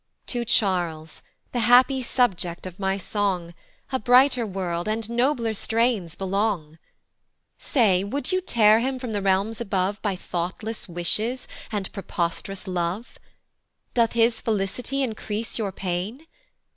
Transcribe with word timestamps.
To 0.25 0.43
Charles, 0.43 1.21
the 1.51 1.59
happy 1.59 2.01
subject 2.01 2.65
of 2.65 2.79
my 2.79 2.97
song, 2.97 3.53
A 3.91 3.99
brighter 3.99 4.47
world, 4.47 4.87
and 4.87 5.07
nobler 5.07 5.53
strains 5.53 6.15
belong. 6.15 6.79
Say 7.59 8.03
would 8.03 8.31
you 8.31 8.41
tear 8.41 8.79
him 8.79 8.97
from 8.97 9.11
the 9.11 9.21
realms 9.21 9.61
above 9.61 10.01
By 10.01 10.15
thoughtless 10.15 10.89
wishes, 10.89 11.47
and 11.71 11.91
prepost'rous 11.93 12.67
love? 12.67 13.19
Doth 13.93 14.13
his 14.13 14.41
felicity 14.41 15.03
increase 15.03 15.59
your 15.59 15.71
pain? 15.71 16.25